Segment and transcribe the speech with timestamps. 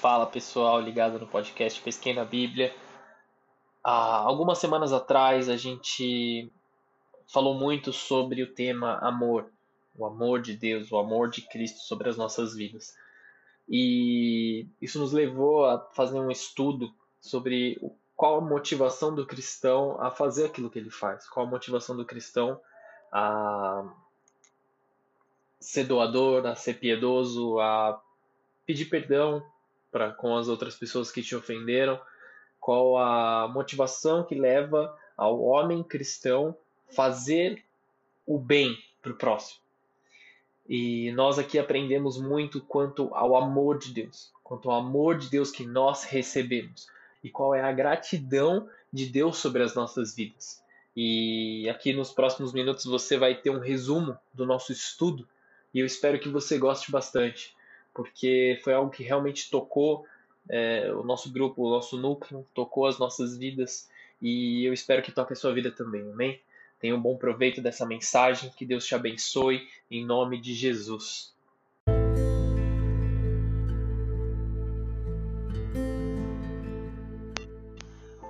[0.00, 2.74] Fala pessoal ligado no podcast Pesquei na Bíblia.
[3.82, 6.52] Algumas semanas atrás a gente
[7.26, 9.50] falou muito sobre o tema amor,
[9.96, 12.94] o amor de Deus, o amor de Cristo sobre as nossas vidas.
[13.66, 17.80] E isso nos levou a fazer um estudo sobre
[18.14, 22.04] qual a motivação do cristão a fazer aquilo que ele faz, qual a motivação do
[22.04, 22.60] cristão
[23.10, 23.82] a
[25.58, 27.98] ser doador, a ser piedoso, a
[28.66, 29.42] pedir perdão
[30.12, 32.00] com as outras pessoas que te ofenderam,
[32.60, 36.56] qual a motivação que leva ao homem cristão
[36.88, 37.64] fazer
[38.26, 39.60] o bem para o próximo.
[40.68, 45.50] E nós aqui aprendemos muito quanto ao amor de Deus, quanto ao amor de Deus
[45.50, 46.88] que nós recebemos
[47.22, 50.62] e qual é a gratidão de Deus sobre as nossas vidas.
[50.96, 55.26] E aqui nos próximos minutos você vai ter um resumo do nosso estudo
[55.72, 57.55] e eu espero que você goste bastante,
[57.96, 60.06] porque foi algo que realmente tocou
[60.50, 63.88] é, o nosso grupo, o nosso núcleo, tocou as nossas vidas
[64.20, 66.38] e eu espero que toque a sua vida também, amém?
[66.78, 71.34] Tenha um bom proveito dessa mensagem, que Deus te abençoe, em nome de Jesus.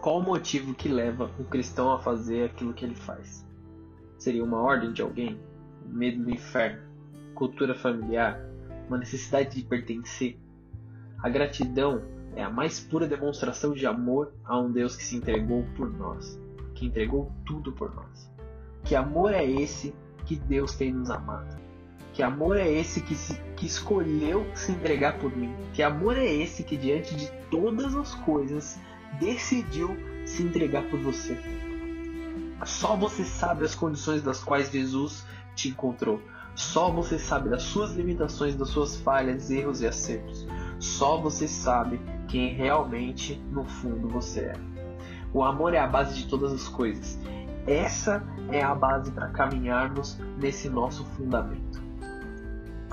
[0.01, 3.45] Qual o motivo que leva um cristão a fazer aquilo que ele faz?
[4.17, 5.37] Seria uma ordem de alguém?
[5.85, 6.87] Um medo do inferno?
[7.35, 8.47] Cultura familiar?
[8.89, 10.39] Uma necessidade de pertencer?
[11.23, 12.03] A gratidão
[12.35, 16.39] é a mais pura demonstração de amor a um Deus que se entregou por nós,
[16.75, 18.31] que entregou tudo por nós.
[18.85, 21.57] Que amor é esse que Deus tem nos amado?
[22.13, 25.55] Que amor é esse que, se, que escolheu se entregar por mim?
[25.75, 28.79] Que amor é esse que, diante de todas as coisas,
[29.19, 31.37] decidiu se entregar por você.
[32.65, 36.23] Só você sabe as condições das quais Jesus te encontrou.
[36.57, 40.47] Só você sabe das suas limitações, das suas falhas, erros e acertos.
[40.79, 44.55] Só você sabe quem realmente, no fundo, você é.
[45.35, 47.19] O amor é a base de todas as coisas.
[47.67, 51.83] Essa é a base para caminharmos nesse nosso fundamento.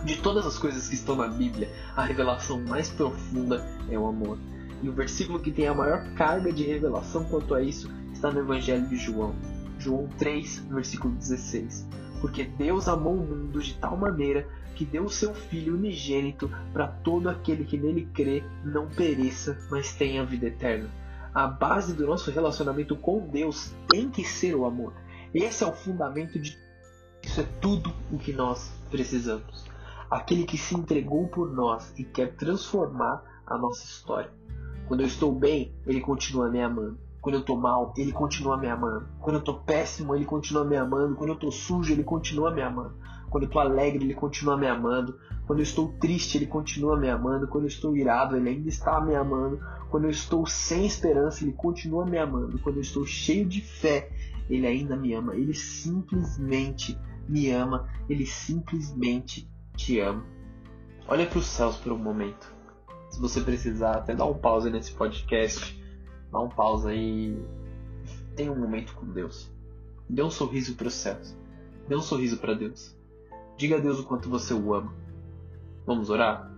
[0.04, 4.38] De todas as coisas que estão na Bíblia, a revelação mais profunda é o amor.
[4.82, 8.42] E o versículo que tem a maior carga de revelação quanto a isso está no
[8.42, 9.34] Evangelho de João.
[9.80, 11.88] João 3, versículo 16.
[12.24, 14.48] Porque Deus amou o mundo de tal maneira
[14.78, 19.94] que deu o seu Filho unigênito para todo aquele que nele crê não pereça, mas
[19.94, 20.90] tenha vida eterna.
[21.34, 24.94] A base do nosso relacionamento com Deus tem que ser o amor.
[25.34, 26.58] Esse é o fundamento de
[27.22, 29.66] isso é tudo o que nós precisamos.
[30.10, 34.32] Aquele que se entregou por nós e quer transformar a nossa história.
[34.88, 37.03] Quando eu estou bem, ele continua me amando.
[37.24, 39.08] Quando eu estou mal, ele continua me amando.
[39.22, 41.16] Quando eu estou péssimo, ele continua me amando.
[41.16, 42.96] Quando eu estou sujo, ele continua me amando.
[43.30, 45.18] Quando eu estou alegre, ele continua me amando.
[45.48, 47.48] Quando eu estou triste, ele continua me amando.
[47.48, 49.58] Quando eu estou irado, ele ainda está me amando.
[49.90, 52.60] Quando eu estou sem esperança, ele continua me amando.
[52.60, 54.12] Quando eu estou cheio de fé,
[54.50, 55.34] ele ainda me ama.
[55.34, 57.88] Ele simplesmente me ama.
[58.10, 60.26] Ele simplesmente te ama.
[61.08, 62.54] Olha para os céus por um momento
[63.14, 65.80] se você precisar, até dar um pause nesse podcast,
[66.34, 67.38] dá um pause aí
[68.36, 69.50] tenha um momento com Deus.
[70.10, 71.38] Dê um sorriso para os céus.
[71.88, 72.98] Dê um sorriso para Deus.
[73.56, 74.94] Diga a Deus o quanto você o ama.
[75.86, 76.52] Vamos orar?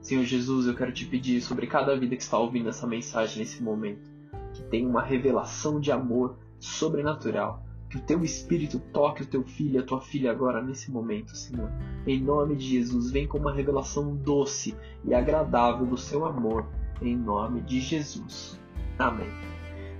[0.00, 3.62] Senhor Jesus, eu quero te pedir sobre cada vida que está ouvindo essa mensagem nesse
[3.62, 4.08] momento,
[4.54, 9.76] que tenha uma revelação de amor sobrenatural que o teu espírito toque o teu filho
[9.76, 11.70] e a tua filha agora nesse momento, Senhor.
[12.06, 16.66] Em nome de Jesus, vem com uma revelação doce e agradável do seu amor,
[17.00, 18.60] em nome de Jesus.
[18.98, 19.28] Amém.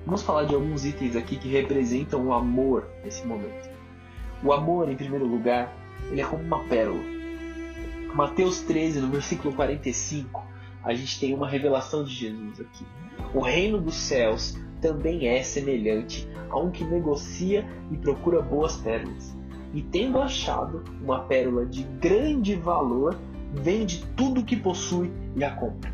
[0.06, 3.68] Vamos falar de alguns itens aqui que representam o amor nesse momento.
[4.42, 5.76] O amor, em primeiro lugar,
[6.10, 7.02] ele é como uma pérola.
[8.14, 10.42] Mateus 13, no versículo 45,
[10.82, 12.86] a gente tem uma revelação de Jesus aqui.
[13.34, 19.36] O reino dos céus também é semelhante a um que negocia e procura boas pérolas.
[19.74, 23.18] E tendo achado uma pérola de grande valor,
[23.52, 25.92] vende tudo o que possui e a compra.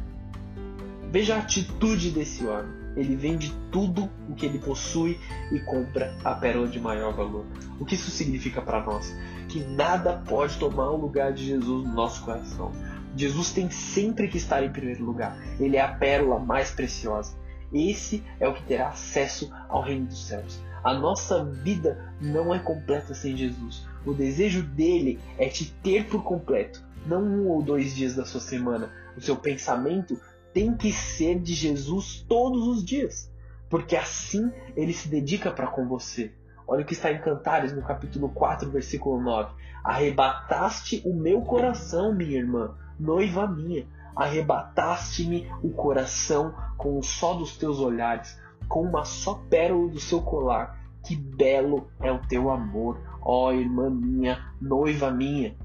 [1.10, 2.81] Veja a atitude desse homem.
[2.96, 5.18] Ele vende tudo o que ele possui
[5.50, 7.44] e compra a pérola de maior valor.
[7.80, 9.14] O que isso significa para nós?
[9.48, 12.72] Que nada pode tomar o lugar de Jesus no nosso coração.
[13.16, 15.36] Jesus tem sempre que estar em primeiro lugar.
[15.60, 17.36] Ele é a pérola mais preciosa.
[17.72, 20.60] Esse é o que terá acesso ao reino dos céus.
[20.84, 23.86] A nossa vida não é completa sem Jesus.
[24.04, 28.40] O desejo dele é te ter por completo, não um ou dois dias da sua
[28.40, 28.90] semana.
[29.16, 30.20] O seu pensamento
[30.52, 33.32] tem que ser de Jesus todos os dias,
[33.68, 36.32] porque assim ele se dedica para com você.
[36.66, 39.52] Olha o que está em Cantares, no capítulo 4, versículo 9.
[39.84, 43.86] Arrebataste o meu coração, minha irmã, noiva minha.
[44.14, 48.38] arrebataste-me o coração com o só dos teus olhares,
[48.68, 50.78] com uma só pérola do seu colar.
[51.02, 55.56] Que belo é o teu amor, ó irmã minha, noiva minha.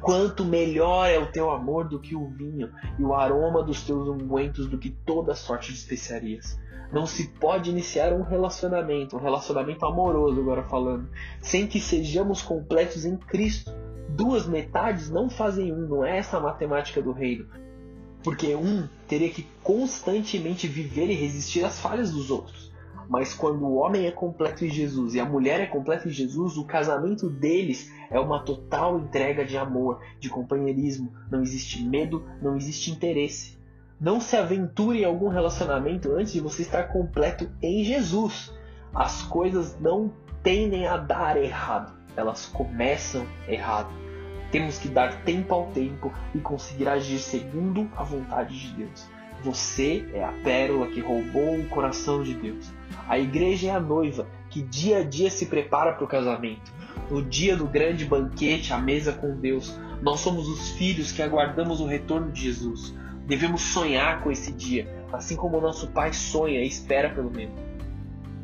[0.00, 4.08] Quanto melhor é o teu amor do que o vinho, e o aroma dos teus
[4.08, 6.58] ungüentos do que toda sorte de especiarias.
[6.92, 11.08] Não se pode iniciar um relacionamento, um relacionamento amoroso agora falando,
[11.40, 13.72] sem que sejamos completos em Cristo.
[14.10, 17.46] Duas metades não fazem um, não é essa a matemática do reino.
[18.22, 22.71] Porque um teria que constantemente viver e resistir às falhas dos outros.
[23.08, 26.56] Mas quando o homem é completo em Jesus e a mulher é completa em Jesus,
[26.56, 31.12] o casamento deles é uma total entrega de amor, de companheirismo.
[31.30, 33.58] Não existe medo, não existe interesse.
[34.00, 38.52] Não se aventure em algum relacionamento antes de você estar completo em Jesus.
[38.94, 40.12] As coisas não
[40.42, 43.90] tendem a dar errado, elas começam errado.
[44.50, 49.08] Temos que dar tempo ao tempo e conseguir agir segundo a vontade de Deus.
[49.42, 52.72] Você é a pérola que roubou o coração de Deus.
[53.08, 56.72] A igreja é a noiva que dia a dia se prepara para o casamento.
[57.10, 61.80] No dia do grande banquete, à mesa com Deus, nós somos os filhos que aguardamos
[61.80, 62.94] o retorno de Jesus.
[63.26, 67.56] Devemos sonhar com esse dia, assim como nosso Pai sonha e espera pelo mesmo.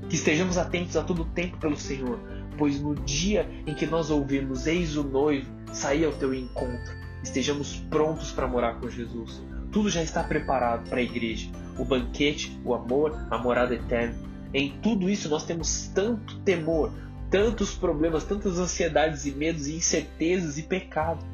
[0.08, 2.18] Que estejamos atentos a todo tempo pelo Senhor,
[2.56, 6.92] pois no dia em que nós ouvirmos Eis o noivo sair ao teu encontro,
[7.22, 9.42] estejamos prontos para morar com Jesus.
[9.70, 14.16] Tudo já está preparado para a igreja: o banquete, o amor, a morada eterna.
[14.52, 16.90] Em tudo isso nós temos tanto temor,
[17.30, 21.24] tantos problemas, tantas ansiedades e medos e incertezas e pecado.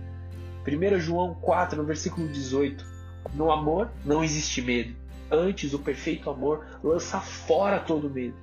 [0.66, 2.84] 1 João 4, no versículo 18.
[3.34, 4.94] No amor não existe medo.
[5.30, 8.36] Antes, o perfeito amor lança fora todo medo.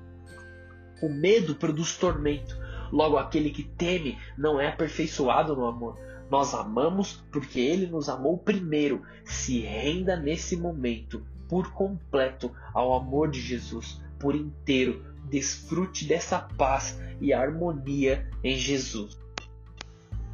[1.01, 2.57] O medo produz tormento.
[2.91, 5.97] Logo, aquele que teme não é aperfeiçoado no amor.
[6.31, 9.01] Nós amamos porque ele nos amou primeiro.
[9.25, 15.03] Se renda nesse momento, por completo, ao amor de Jesus, por inteiro.
[15.25, 19.19] Desfrute dessa paz e harmonia em Jesus.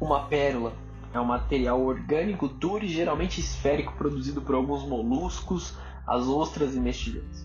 [0.00, 0.72] Uma pérola
[1.12, 6.80] é um material orgânico duro e geralmente esférico produzido por alguns moluscos, as ostras e
[6.80, 7.44] mexilhões.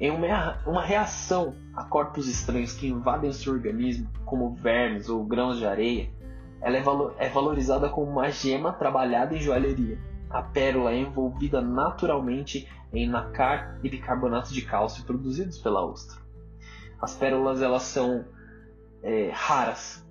[0.00, 5.58] Em uma, uma reação a corpos estranhos que invadem seu organismo, como vermes ou grãos
[5.58, 6.10] de areia,
[6.60, 9.98] ela é, é valorizada como uma gema trabalhada em joalheria.
[10.28, 16.20] A pérola é envolvida naturalmente em nacar e bicarbonato de cálcio produzidos pela ostra.
[17.00, 18.24] As pérolas elas são
[19.02, 20.06] é, raras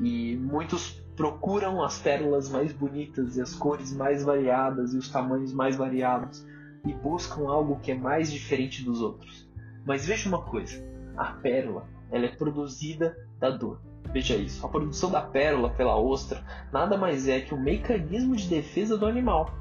[0.00, 5.52] e muitos procuram as pérolas mais bonitas e as cores mais variadas e os tamanhos
[5.52, 6.44] mais variados
[6.84, 9.48] e buscam algo que é mais diferente dos outros.
[9.86, 10.82] Mas veja uma coisa,
[11.16, 13.80] a pérola ela é produzida da dor.
[14.12, 18.48] Veja isso, a produção da pérola pela ostra nada mais é que um mecanismo de
[18.48, 19.52] defesa do animal.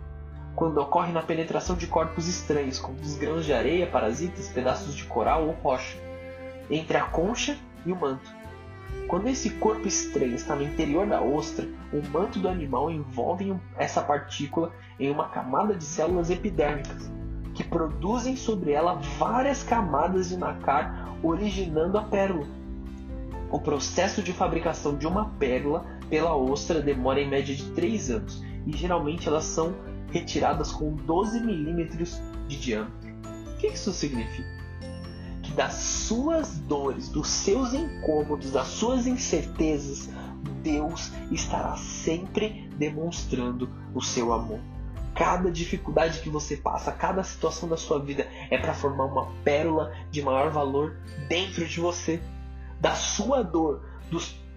[0.55, 5.05] Quando ocorre na penetração de corpos estranhos, como os grãos de areia, parasitas, pedaços de
[5.05, 5.97] coral ou rocha,
[6.69, 8.29] entre a concha e o manto.
[9.07, 14.01] Quando esse corpo estranho está no interior da ostra, o manto do animal envolve essa
[14.01, 17.11] partícula em uma camada de células epidérmicas,
[17.53, 22.45] que produzem sobre ela várias camadas de nacar, originando a pérola.
[23.53, 28.43] O processo de fabricação de uma pérola pela ostra demora em média de 3 anos
[28.65, 29.75] e geralmente elas são
[30.11, 33.13] retiradas com 12 milímetros de diâmetro.
[33.53, 34.63] O que isso significa?
[35.55, 40.09] das suas dores, dos seus incômodos, das suas incertezas,
[40.63, 44.59] Deus estará sempre demonstrando o seu amor.
[45.13, 49.93] Cada dificuldade que você passa, cada situação da sua vida é para formar uma pérola
[50.09, 50.97] de maior valor
[51.29, 52.19] dentro de você.
[52.83, 53.81] Da sua dor,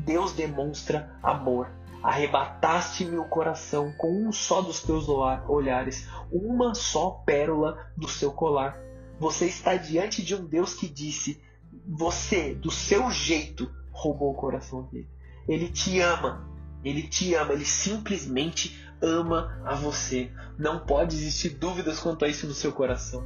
[0.00, 1.70] Deus demonstra amor.
[2.02, 8.76] Arrebataste-me o coração com um só dos teus olhares, uma só pérola do seu colar.
[9.20, 11.40] Você está diante de um Deus que disse:
[11.86, 15.08] Você, do seu jeito, roubou o coração dele.
[15.46, 16.44] Ele te ama.
[16.82, 17.52] Ele te ama.
[17.52, 20.32] Ele simplesmente ama a você.
[20.58, 23.24] Não pode existir dúvidas quanto a isso no seu coração.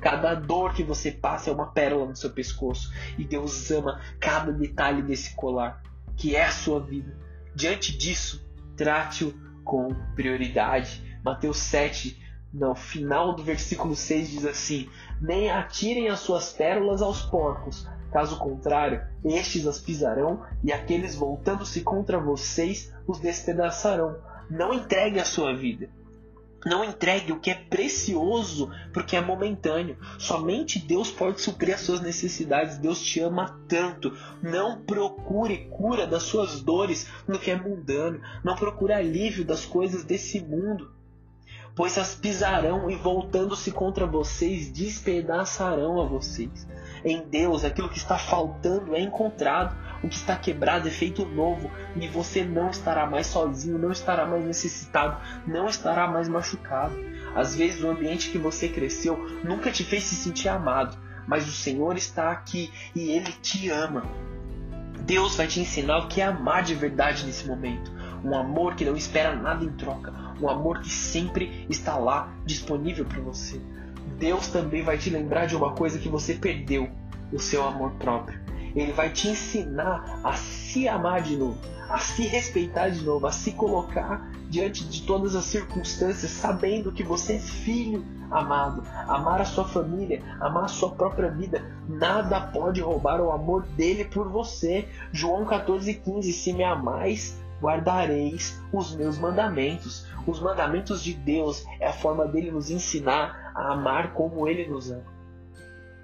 [0.00, 2.92] Cada dor que você passa é uma pérola no seu pescoço.
[3.18, 5.82] E Deus ama cada detalhe desse colar,
[6.16, 7.16] que é a sua vida.
[7.54, 9.34] Diante disso, trate-o
[9.64, 11.18] com prioridade.
[11.24, 12.22] Mateus 7,
[12.52, 14.88] no final do versículo 6 diz assim:
[15.20, 21.80] Nem atirem as suas pérolas aos porcos, caso contrário, estes as pisarão e aqueles voltando-se
[21.82, 24.18] contra vocês os despedaçarão.
[24.48, 25.88] Não entregue a sua vida.
[26.66, 29.96] Não entregue o que é precioso porque é momentâneo.
[30.18, 32.76] Somente Deus pode suprir as suas necessidades.
[32.76, 34.12] Deus te ama tanto.
[34.42, 38.20] Não procure cura das suas dores no que é mundano.
[38.42, 40.95] Não procure alívio das coisas desse mundo.
[41.76, 46.66] Pois as pisarão e voltando-se contra vocês, despedaçarão a vocês.
[47.04, 51.70] Em Deus, aquilo que está faltando é encontrado, o que está quebrado é feito novo,
[51.94, 56.96] e você não estará mais sozinho, não estará mais necessitado, não estará mais machucado.
[57.34, 60.96] Às vezes o ambiente que você cresceu nunca te fez se sentir amado,
[61.28, 64.02] mas o Senhor está aqui e Ele te ama.
[65.00, 67.92] Deus vai te ensinar o que é amar de verdade nesse momento.
[68.24, 73.04] Um amor que não espera nada em troca, um amor que sempre está lá disponível
[73.04, 73.60] para você.
[74.18, 76.88] Deus também vai te lembrar de uma coisa que você perdeu:
[77.32, 78.40] o seu amor próprio.
[78.74, 83.32] Ele vai te ensinar a se amar de novo, a se respeitar de novo, a
[83.32, 88.82] se colocar diante de todas as circunstâncias, sabendo que você é filho amado.
[89.08, 91.64] Amar a sua família, amar a sua própria vida.
[91.88, 94.88] Nada pode roubar o amor dele por você.
[95.12, 100.05] João 14,15: Se me amais, guardareis os meus mandamentos.
[100.26, 104.90] Os mandamentos de Deus é a forma dele nos ensinar a amar como ele nos
[104.90, 105.16] ama.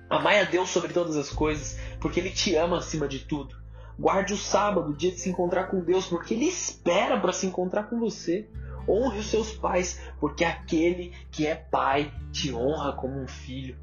[0.08, 3.56] Amai a Deus sobre todas as coisas, porque ele te ama acima de tudo.
[3.98, 7.46] Guarde o sábado, o dia de se encontrar com Deus, porque ele espera para se
[7.46, 8.48] encontrar com você.
[8.88, 13.76] Honre os seus pais, porque aquele que é pai te honra como um filho.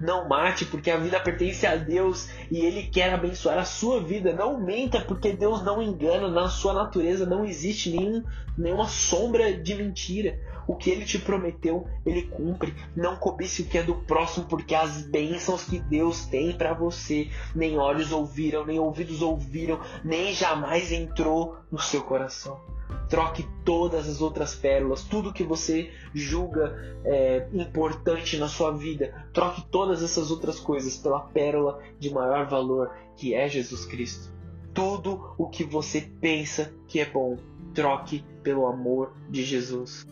[0.00, 4.32] Não mate, porque a vida pertence a Deus e Ele quer abençoar a sua vida.
[4.32, 6.28] Não minta, porque Deus não engana.
[6.28, 8.22] Na sua natureza não existe nenhum,
[8.56, 10.38] nenhuma sombra de mentira.
[10.66, 12.74] O que Ele te prometeu, Ele cumpre.
[12.94, 17.28] Não cobice o que é do próximo, porque as bênçãos que Deus tem para você,
[17.54, 22.60] nem olhos ouviram, nem ouvidos ouviram, nem jamais entrou no seu coração.
[23.08, 29.26] Troque todas as outras pérolas, tudo que você julga é, importante na sua vida.
[29.32, 34.32] Troque todas essas outras coisas pela pérola de maior valor, que é Jesus Cristo.
[34.74, 37.36] Tudo o que você pensa que é bom,
[37.74, 40.06] troque pelo amor de Jesus.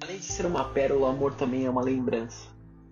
[0.00, 2.48] Além de ser uma pérola, o amor também é uma lembrança.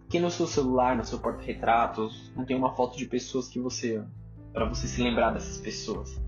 [0.06, 3.96] Aqui no seu celular, no seu porta-retratos, não tem uma foto de pessoas que você
[3.96, 4.10] ama,
[4.52, 6.23] para você se lembrar dessas pessoas.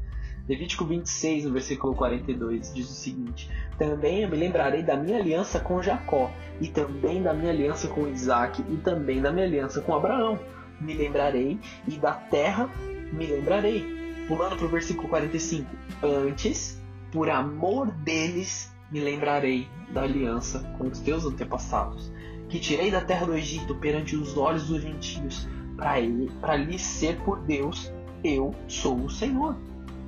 [0.48, 5.58] Levítico 26, no versículo 42, diz o seguinte: Também eu me lembrarei da minha aliança
[5.58, 9.94] com Jacó, e também da minha aliança com Isaac, e também da minha aliança com
[9.94, 10.38] Abraão.
[10.80, 12.70] Me lembrarei, e da terra
[13.12, 13.84] me lembrarei.
[14.28, 15.68] Pulando para o versículo 45:
[16.00, 22.12] Antes, por amor deles, me lembrarei da aliança com os teus antepassados,
[22.48, 27.40] que tirei da terra do Egito perante os olhos dos gentios, para lhes ser por
[27.40, 29.56] Deus, eu sou o Senhor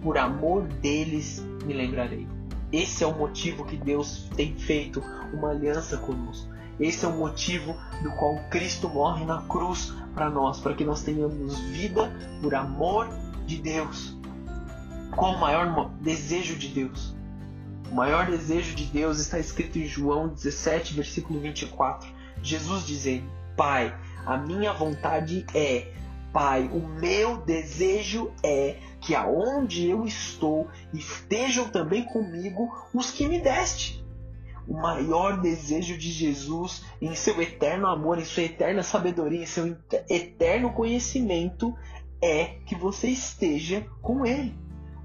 [0.03, 2.27] por amor deles me lembrarei.
[2.73, 5.03] Esse é o motivo que Deus tem feito
[5.33, 6.49] uma aliança conosco.
[6.79, 11.03] Esse é o motivo do qual Cristo morre na cruz para nós, para que nós
[11.03, 13.09] tenhamos vida por amor
[13.47, 14.17] de Deus.
[15.17, 17.17] Qual o maior desejo de Deus?
[17.91, 22.09] O maior desejo de Deus está escrito em João 17, versículo 24.
[22.43, 23.25] Jesus dizendo:
[23.57, 25.93] Pai, a minha vontade é,
[26.33, 33.41] Pai, o meu desejo é que aonde eu estou estejam também comigo os que me
[33.41, 34.05] deste.
[34.67, 39.77] O maior desejo de Jesus em seu eterno amor, em sua eterna sabedoria, em seu
[40.11, 41.75] eterno conhecimento
[42.21, 44.55] é que você esteja com Ele.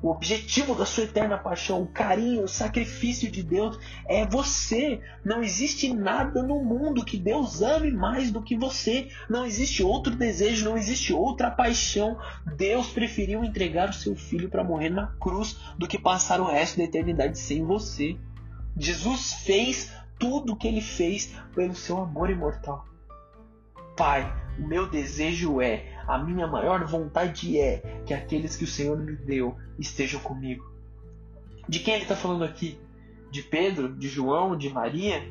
[0.04, 5.00] O objetivo da sua eterna paixão, o carinho, o sacrifício de Deus é você.
[5.24, 9.08] Não existe nada no mundo que Deus ame mais do que você.
[9.30, 12.20] Não existe outro desejo, não existe outra paixão.
[12.58, 16.80] Deus preferiu entregar o seu filho para morrer na cruz do que passar o resto
[16.80, 18.18] da eternidade sem você.
[18.78, 22.86] Jesus fez tudo o que ele fez pelo seu amor imortal.
[23.96, 24.30] Pai,
[24.60, 29.16] o meu desejo é a minha maior vontade é que aqueles que o Senhor me
[29.16, 30.72] deu estejam comigo.
[31.68, 32.80] De quem ele está falando aqui?
[33.32, 35.24] De Pedro, de João, de Maria?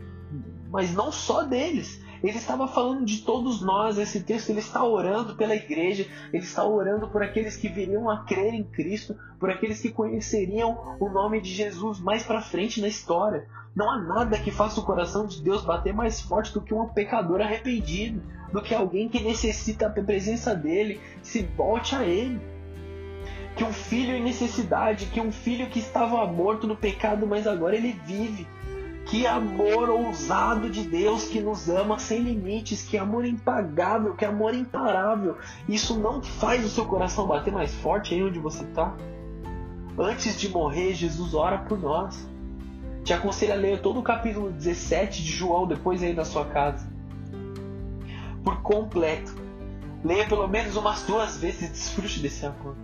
[0.71, 2.02] Mas não só deles.
[2.23, 3.99] Ele estava falando de todos nós.
[3.99, 8.25] Esse texto ele está orando pela igreja, ele está orando por aqueles que viriam a
[8.25, 12.88] crer em Cristo, por aqueles que conheceriam o nome de Jesus mais para frente na
[12.88, 13.47] história.
[13.75, 16.88] Não há nada que faça o coração de Deus bater mais forte do que um
[16.88, 22.40] pecador arrependido, do que alguém que necessita da presença dele, se volte a ele.
[23.56, 27.76] Que um filho em necessidade, que um filho que estava morto no pecado, mas agora
[27.76, 28.47] ele vive.
[29.06, 34.54] Que amor ousado de Deus que nos ama sem limites, que amor impagável, que amor
[34.54, 35.37] imparável.
[35.68, 38.94] Isso não faz o seu coração bater mais forte aí onde você está?
[39.99, 42.26] Antes de morrer, Jesus ora por nós.
[43.04, 46.91] Te aconselho a ler todo o capítulo 17 de João depois aí na sua casa.
[48.44, 49.34] Por completo.
[50.04, 52.76] Leia pelo menos umas duas vezes e desfrute desse amor.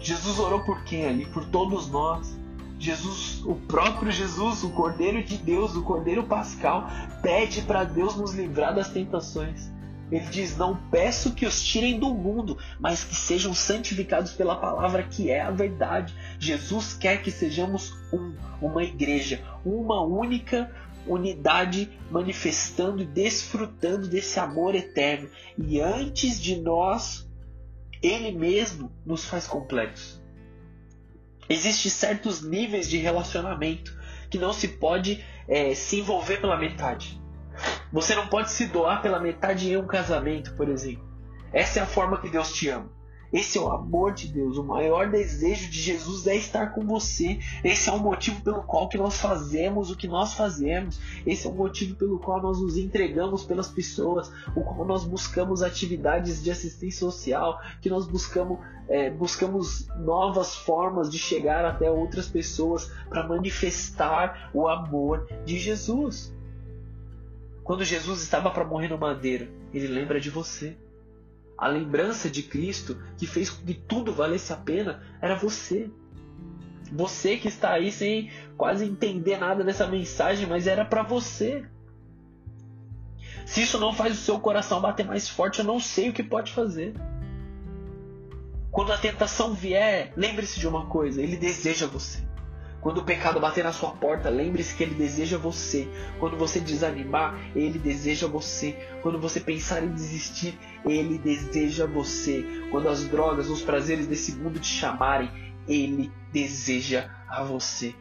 [0.00, 1.26] Jesus orou por quem ali?
[1.26, 2.36] Por todos nós.
[2.78, 6.88] Jesus, o próprio Jesus, o Cordeiro de Deus, o Cordeiro Pascal,
[7.20, 9.68] pede para Deus nos livrar das tentações.
[10.10, 15.02] Ele diz: Não peço que os tirem do mundo, mas que sejam santificados pela palavra
[15.02, 16.14] que é a verdade.
[16.38, 20.70] Jesus quer que sejamos um, uma igreja, uma única
[21.08, 25.28] unidade manifestando e desfrutando desse amor eterno.
[25.56, 27.28] E antes de nós,
[28.02, 30.22] Ele mesmo nos faz completos.
[31.48, 33.96] Existem certos níveis de relacionamento
[34.30, 37.18] que não se pode é, se envolver pela metade.
[37.92, 41.08] Você não pode se doar pela metade em um casamento, por exemplo.
[41.52, 42.97] Essa é a forma que Deus te ama.
[43.32, 44.56] Esse é o amor de Deus.
[44.56, 47.38] O maior desejo de Jesus é estar com você.
[47.62, 50.98] Esse é o motivo pelo qual que nós fazemos o que nós fazemos.
[51.26, 55.62] Esse é o motivo pelo qual nós nos entregamos pelas pessoas, o qual nós buscamos
[55.62, 58.58] atividades de assistência social, que nós buscamos,
[58.88, 66.34] é, buscamos novas formas de chegar até outras pessoas para manifestar o amor de Jesus.
[67.62, 70.74] Quando Jesus estava para morrer no madeiro, ele lembra de você.
[71.58, 75.90] A lembrança de Cristo que fez com que tudo valesse a pena era você.
[76.92, 81.66] Você que está aí sem quase entender nada dessa mensagem, mas era para você.
[83.44, 86.22] Se isso não faz o seu coração bater mais forte, eu não sei o que
[86.22, 86.94] pode fazer.
[88.70, 92.27] Quando a tentação vier, lembre-se de uma coisa: Ele deseja você.
[92.80, 95.88] Quando o pecado bater na sua porta, lembre-se que ele deseja você.
[96.20, 98.72] Quando você desanimar, ele deseja você.
[99.02, 102.44] Quando você pensar em desistir, ele deseja você.
[102.70, 105.28] Quando as drogas, os prazeres desse mundo te chamarem,
[105.66, 107.94] ele deseja a você.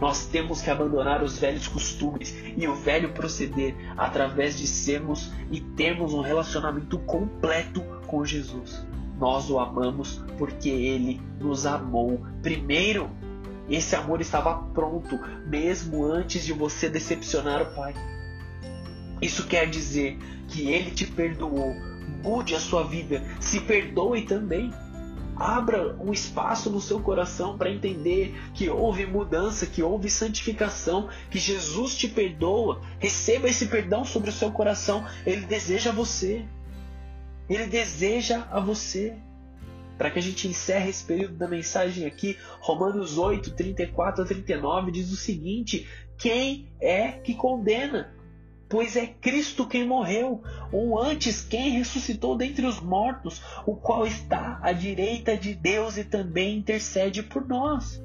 [0.00, 5.60] Nós temos que abandonar os velhos costumes e o velho proceder através de sermos e
[5.60, 8.86] termos um relacionamento completo com Jesus.
[9.18, 13.10] Nós o amamos porque ele nos amou primeiro.
[13.68, 17.94] Esse amor estava pronto mesmo antes de você decepcionar o Pai.
[19.20, 21.74] Isso quer dizer que Ele te perdoou.
[22.22, 24.72] Mude a sua vida, se perdoe também.
[25.36, 31.38] Abra um espaço no seu coração para entender que houve mudança, que houve santificação, que
[31.38, 32.80] Jesus te perdoa.
[32.98, 35.04] Receba esse perdão sobre o seu coração.
[35.24, 36.44] Ele deseja você.
[37.48, 39.16] Ele deseja a você
[39.98, 44.92] para que a gente encerre esse período da mensagem aqui, Romanos 8, 34 a 39
[44.92, 48.14] diz o seguinte: Quem é que condena?
[48.68, 54.60] Pois é Cristo quem morreu, ou antes quem ressuscitou dentre os mortos, o qual está
[54.62, 58.00] à direita de Deus e também intercede por nós.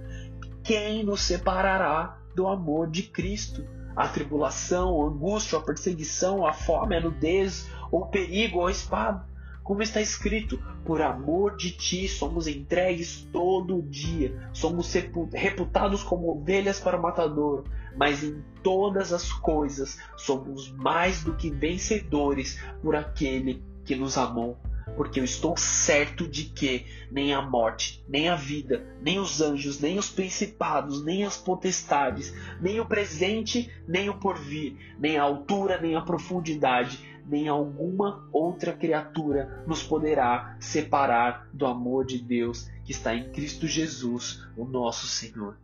[0.64, 3.68] Quem nos separará do amor de Cristo?
[3.94, 9.33] A tribulação, a angústia, a perseguição, a fome, a nudez, ou perigo, a espada
[9.64, 14.94] como está escrito, por amor de ti somos entregues todo dia, somos
[15.32, 17.64] reputados como ovelhas para o matador,
[17.96, 24.58] mas em todas as coisas somos mais do que vencedores por aquele que nos amou.
[24.98, 29.80] Porque eu estou certo de que nem a morte, nem a vida, nem os anjos,
[29.80, 35.80] nem os principados, nem as potestades, nem o presente, nem o porvir, nem a altura,
[35.82, 42.92] nem a profundidade, nem alguma outra criatura nos poderá separar do amor de Deus que
[42.92, 45.58] está em Cristo Jesus, o nosso Senhor.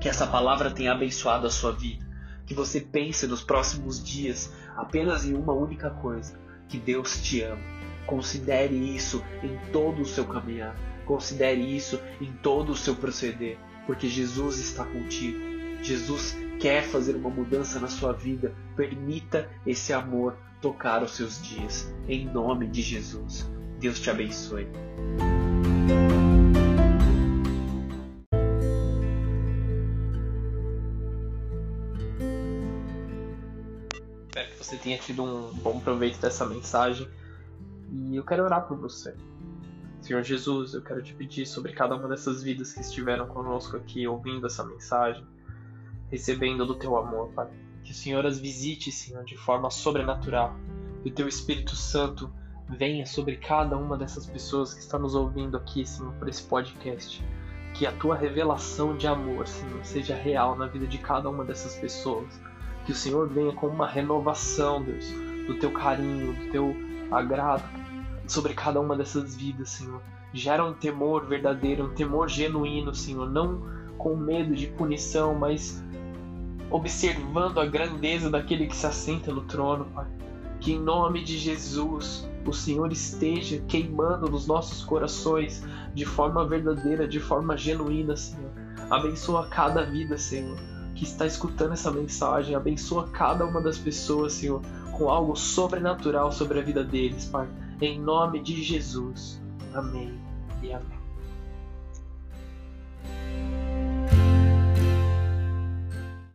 [0.00, 2.04] Que essa palavra tenha abençoado a sua vida.
[2.46, 7.62] Que você pense nos próximos dias apenas em uma única coisa: que Deus te ama.
[8.06, 10.76] Considere isso em todo o seu caminhar.
[11.06, 15.53] Considere isso em todo o seu proceder, porque Jesus está contigo.
[15.84, 18.54] Jesus quer fazer uma mudança na sua vida.
[18.74, 21.94] Permita esse amor tocar os seus dias.
[22.08, 23.46] Em nome de Jesus.
[23.78, 24.66] Deus te abençoe.
[34.26, 37.06] Espero que você tenha tido um bom proveito dessa mensagem.
[37.92, 39.14] E eu quero orar por você.
[40.00, 44.06] Senhor Jesus, eu quero te pedir sobre cada uma dessas vidas que estiveram conosco aqui
[44.06, 45.26] ouvindo essa mensagem,
[46.14, 47.48] recebendo do teu amor, Pai
[47.84, 50.56] que o Senhor as visite, Senhor, de forma sobrenatural.
[51.02, 52.32] Que o Teu Espírito Santo
[52.66, 57.22] venha sobre cada uma dessas pessoas que está nos ouvindo aqui, Senhor, por esse podcast.
[57.74, 61.76] Que a Tua revelação de amor, Senhor, seja real na vida de cada uma dessas
[61.76, 62.40] pessoas.
[62.86, 65.06] Que o Senhor venha com uma renovação, Deus,
[65.46, 66.74] do Teu carinho, do Teu
[67.10, 67.64] agrado
[68.26, 70.00] sobre cada uma dessas vidas, Senhor.
[70.32, 73.62] Gera um temor verdadeiro, um temor genuíno, Senhor, não
[73.98, 75.84] com medo de punição, mas
[76.70, 80.06] observando a grandeza daquele que se assenta no trono, Pai.
[80.60, 85.62] Que em nome de Jesus o Senhor esteja queimando nos nossos corações
[85.94, 88.50] de forma verdadeira, de forma genuína, Senhor,
[88.90, 90.56] Abençoa cada vida, Senhor,
[90.94, 92.54] que está escutando essa mensagem.
[92.54, 94.60] Abençoa cada uma das pessoas, Senhor,
[94.92, 97.48] com algo sobrenatural sobre a vida deles, Pai.
[97.80, 99.42] Em nome de Jesus.
[99.72, 100.18] Amém
[100.62, 101.03] e amém.